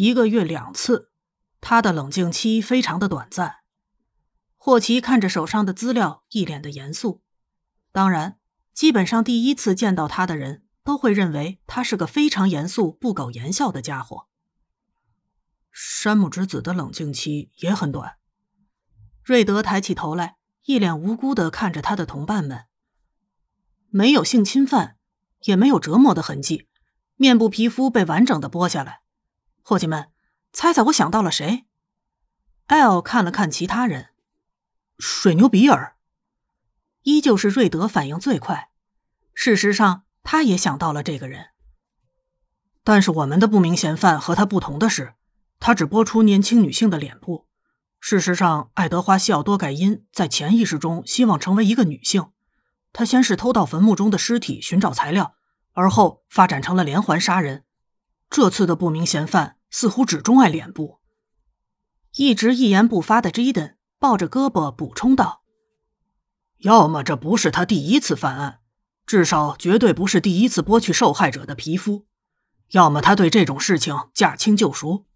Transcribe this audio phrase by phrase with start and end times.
[0.00, 1.10] 一个月两次，
[1.60, 3.56] 他的冷静期非常的短暂。
[4.56, 7.24] 霍奇看着手上的资料，一脸的严肃。
[7.90, 8.38] 当然，
[8.72, 14.28] 基本上第一次见到他的人都会认为他是个非常严肃、不苟言笑的家伙。
[15.72, 18.18] 山木之子的冷静期也很短。
[19.24, 20.36] 瑞德抬起头来，
[20.66, 22.66] 一脸无辜的看着他的同伴们。
[23.88, 24.96] 没有性侵犯，
[25.40, 26.68] 也没有折磨的痕迹，
[27.16, 29.00] 面部皮肤被完整的剥下来。
[29.68, 30.08] 伙计们，
[30.50, 31.66] 猜猜我想到了谁
[32.68, 34.08] ？L 看了看其他人，
[34.98, 35.98] 水牛比尔。
[37.02, 38.70] 依旧是瑞德反应最快。
[39.34, 41.48] 事实上，他也想到了这个人。
[42.82, 45.12] 但是我们的不明嫌犯和他不同的是，
[45.60, 47.46] 他只播出年轻女性的脸部。
[48.00, 52.30] 事实上，爱德华·西奥多·盖因在潜意识中希望成为一个女性。
[52.94, 55.34] 他先是偷盗坟墓中的尸体寻找材料，
[55.74, 57.66] 而后发展成了连环杀人。
[58.30, 59.56] 这次的不明嫌犯。
[59.70, 61.00] 似乎只钟爱脸部，
[62.14, 65.42] 一直一言不发的 Jaden 抱着胳膊补充道
[66.58, 68.60] ：“要么这不是他第一次犯案，
[69.06, 72.06] 至少绝对不是第一次剥去受害者的皮肤；
[72.70, 75.06] 要么他对这种事情驾轻就熟。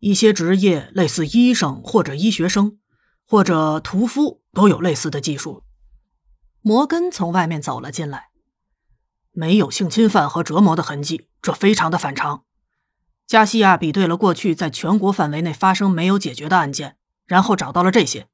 [0.00, 2.78] 一些职业，类似医生或者医学生，
[3.24, 5.64] 或者屠夫，都有类似的技术。”
[6.60, 8.30] 摩根从外面走了进来，
[9.32, 12.44] 没有性侵犯和折磨的痕迹，这非常的反常。
[13.28, 18.26] 加西亚比对了过去在全国范围内发生没有解决的案件，然后找到了这些。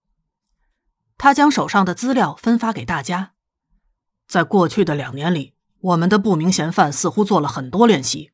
[1.18, 3.32] 他将手上的资料分发给大家。
[4.28, 8.30] 在过去的两年里，我们的不明嫌犯似乎做了很多练习。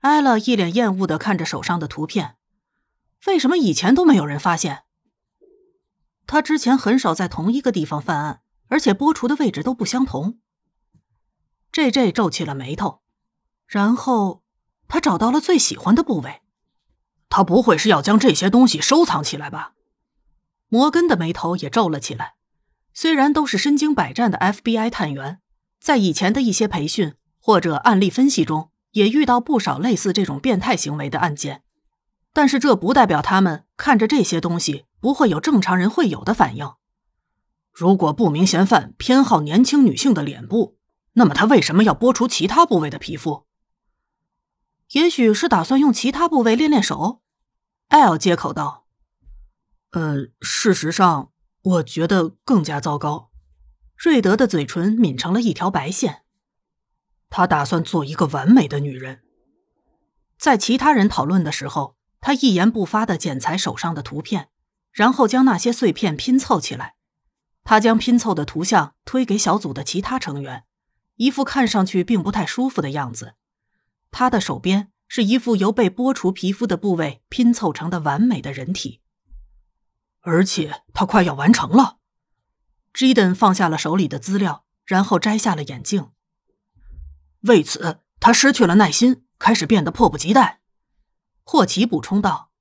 [0.00, 2.36] 艾拉一脸厌恶的看着手上的图片，
[3.26, 4.82] 为什么以前都没有人发现？
[6.26, 10.38] 他之前很少在同一个地方犯案，而且播出的位置都不相同。
[11.72, 13.00] J J 皱起了眉头，
[13.66, 14.41] 然后。
[14.92, 16.42] 他找到了最喜欢的部位，
[17.30, 19.72] 他不会是要将这些东西收藏起来吧？
[20.68, 22.34] 摩根的眉头也皱了起来。
[22.92, 25.40] 虽然都是身经百战的 FBI 探员，
[25.80, 31.62] 在以前的一些培训或者案例分析中，也遇到不少类似这种变态行为的案件，
[32.34, 36.70] 但是这不代表他们看着这些东西不会有正常人会有的反应。
[37.72, 40.76] 如果不明嫌犯偏好年轻女性的脸部，
[41.14, 43.46] 那么他为什么要剥除其他部位的皮肤？
[44.92, 47.22] 也许是打算用其他部位练练手
[47.88, 48.86] ，L 接口道
[49.92, 51.32] ：“呃，事实上，
[51.62, 53.30] 我觉得更加糟糕。”
[53.96, 56.22] 瑞德的嘴唇抿成了一条白线。
[57.30, 59.22] 他打算做一个完美的女人。
[60.36, 64.48] 在其他人讨论的时候，他一言不发的剪裁手上的图片，
[64.90, 66.96] 然后将那些碎片拼凑起来。
[67.64, 70.64] 他将拼凑的图像推给小组的其他成员，
[71.14, 73.36] 一副看上去并不太舒服的样子。
[74.12, 79.00] 他的手边是一副由被剥除皮肤的部位拼凑成的完美的人体，
[80.20, 81.98] 而且他快要完成了。
[82.92, 86.10] Jaden 放下了手里的资料，然后摘下了眼镜。
[87.40, 90.60] 为此，他失去了耐心，开始变得迫不及待。
[91.42, 92.52] 霍奇补充道：“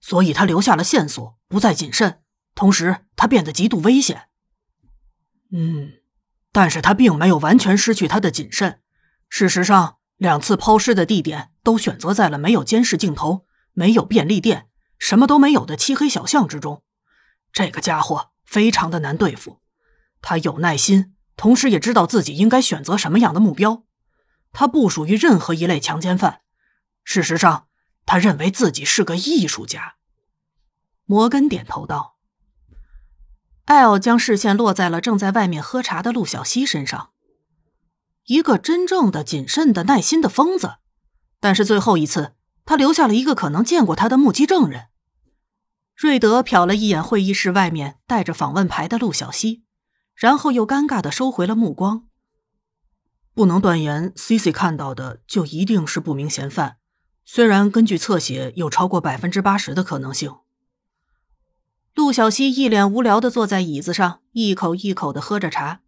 [0.00, 2.22] 所以他留下了线索，不再谨慎，
[2.54, 4.28] 同时他变得极度危险。”
[5.52, 6.00] 嗯，
[6.50, 8.80] 但是他并没有完全失去他的谨慎。
[9.28, 9.97] 事实上。
[10.18, 14.68] 两次抛尸的地点都选择在了没有监视镜头、没有便利店、
[14.98, 16.82] 什么都没有的漆黑小巷之中。
[17.52, 19.60] 这个家伙非常的难对付，
[20.20, 23.84] 他有耐心，同时也知道自己应该选择什么样的目标。
[24.52, 26.40] 他不属于任何一类强奸犯。
[27.04, 27.68] 事实上，
[28.04, 29.94] 他认为自己是个艺术家。
[31.06, 32.16] 摩根点头道。
[33.66, 37.10] 艾尔将视线落在了正在外面喝茶的陆小西身上。
[38.28, 40.76] 一个真正的谨慎的耐心的疯子，
[41.40, 42.34] 但是最后一次，
[42.66, 44.88] 他留下了一个可能见过他的目击证人。
[45.96, 49.64] 瑞德瞟了一眼会议室外面带着访问牌的陆小西，
[50.14, 52.06] 然后又尴尬的收回了目光。
[53.32, 56.76] 不能断言 C C 看到的就一定是不明嫌犯，
[57.24, 60.36] 虽然根据侧写有超过百分之八十的可能性。
[61.94, 65.80] 陆小西一脸无聊的坐在椅子上，一口一口的喝着茶。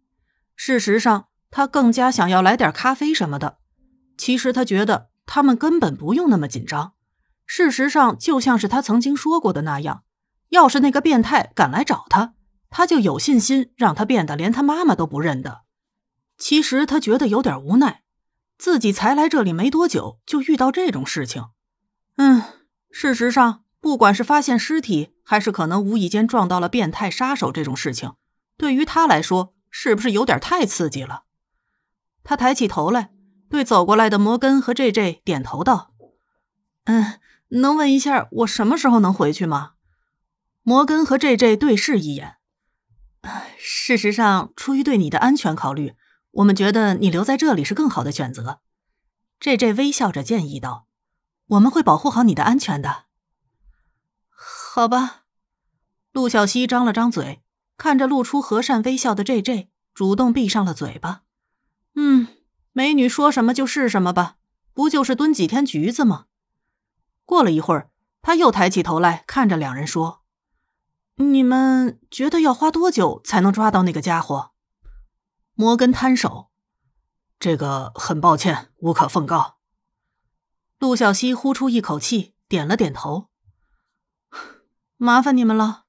[0.55, 1.27] 事实上。
[1.51, 3.59] 他更加想要来点咖啡什么的。
[4.17, 6.93] 其实他觉得他们根本不用那么紧张。
[7.45, 10.03] 事实上，就像是他曾经说过的那样，
[10.49, 12.33] 要是那个变态敢来找他，
[12.69, 15.63] 他就有信心让他变得连他妈妈都不认得。
[16.37, 18.03] 其实他觉得有点无奈，
[18.57, 21.47] 自己才来这里没多久就遇到这种事情。
[22.15, 22.41] 嗯，
[22.89, 28.13] 事实上，不管是发现尸体，还是可能无意间撞到了变态杀手这种事情，
[28.55, 31.23] 对于他来说，是不是有点太刺激了？
[32.23, 33.11] 他抬起头来，
[33.49, 35.93] 对走过来的摩根和 J J 点头道
[36.85, 37.19] ：“嗯，
[37.49, 39.73] 能问一下我什么时候能回去吗？
[40.63, 42.37] 摩根和 J J 对视一眼。
[43.57, 45.93] 事实上，出于对你的安全考虑，
[46.31, 48.61] 我们觉得你留在这里是更好的选择。
[49.39, 50.87] J J 微笑着建议道
[51.47, 53.05] ：“我们会保护好你的安全的。”
[54.29, 55.23] 好吧，
[56.11, 57.41] 陆小西张了张嘴，
[57.77, 61.23] 看着露出和善微笑的 J J，主动闭上了嘴巴。
[61.95, 62.27] 嗯，
[62.71, 64.37] 美女说什么就是什么吧，
[64.73, 66.25] 不就是蹲几天局子吗？
[67.25, 67.89] 过了一会儿，
[68.21, 70.23] 他又抬起头来看着两人说
[71.15, 74.51] ：“你们觉得要花多久才能抓到那个家伙？”
[75.55, 76.49] 摩根摊手
[77.39, 79.57] ：“这个很抱歉，无可奉告。”
[80.79, 83.29] 陆小西呼出一口气，点了点头。
[84.97, 85.85] 麻烦你们了。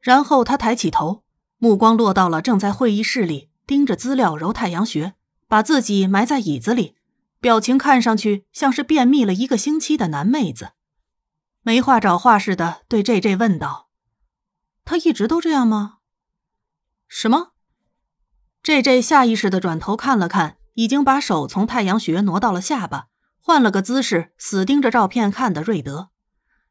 [0.00, 1.24] 然后他抬起头，
[1.56, 5.12] 目光落到了正在会议室里盯着资料揉太阳穴，
[5.46, 6.96] 把自己埋在椅子里，
[7.38, 10.70] 表情看上去像是便秘了一个星期的男妹子，
[11.60, 13.90] 没话找话似的对 J J 问道
[14.86, 15.98] ：“他一直都这样吗？”
[17.08, 17.52] 什么
[18.62, 26.08] ？J J 下意识的转头看了看，已经把手从太阳穴挪到了下巴，换了个姿势，死盯着照片看的瑞德。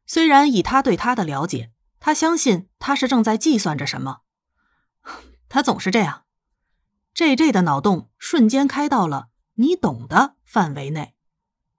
[0.04, 4.22] 虽然以他对他的了解，他相信他是正在计算着什么。
[5.48, 6.24] 他总是这样。
[7.18, 11.16] J J 的脑洞瞬间开到了你懂的范围内。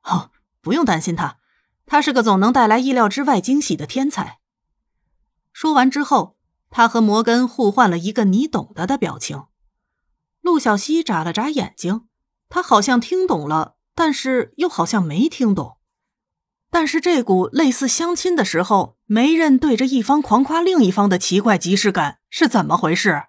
[0.03, 1.37] 哦，不用担心他，
[1.85, 4.39] 他是个总能带来意料之外惊喜的天才。
[5.53, 6.35] 说完之后，
[6.69, 9.45] 他和摩根互换了一个你懂得的表情。
[10.41, 12.01] 陆小西眨了眨眼睛，
[12.49, 15.77] 他好像听懂了，但是又好像没听懂。
[16.69, 23.23] 但是这股类似相亲的时候，媒人对着一方狂夸另一方的奇怪即视感是怎么回事？